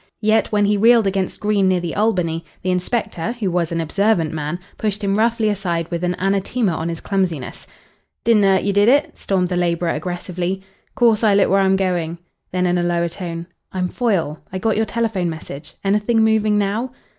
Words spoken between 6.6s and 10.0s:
on his clumsiness. "Didn't 'urt you, did it?" stormed the labourer